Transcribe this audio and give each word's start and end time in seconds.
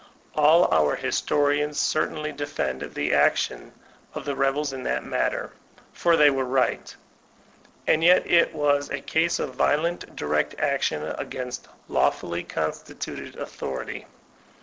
All 0.33 0.65
our 0.73 0.95
historians 0.95 1.79
certainly 1.79 2.31
defend 2.31 2.81
the 2.95 3.13
action 3.13 3.71
of 4.15 4.25
the 4.25 4.35
rebels 4.35 4.73
in 4.73 4.81
that 4.81 5.03
matter, 5.03 5.51
as 5.51 5.51
reason 5.51 5.85
is, 5.93 5.99
for 6.01 6.17
they 6.17 6.29
were 6.31 6.43
right 6.43 6.95
And 7.85 8.03
yet 8.03 8.25
it 8.25 8.51
was 8.51 8.89
a 8.89 8.99
case 9.01 9.37
of 9.37 9.53
violent 9.53 10.15
direct 10.15 10.55
action 10.59 11.03
against 11.19 11.67
lawfullj 11.87 12.49
constituted 12.49 13.35
authority. 13.35 14.07